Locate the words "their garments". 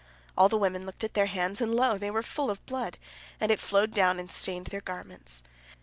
4.65-5.43